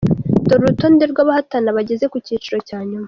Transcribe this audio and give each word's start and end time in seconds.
Dore 0.47 0.61
urutonde 0.63 1.03
rw’abahatana 1.11 1.75
bageze 1.77 2.05
ku 2.11 2.17
cyiciro 2.25 2.57
cya 2.67 2.79
nyuma:. 2.89 2.99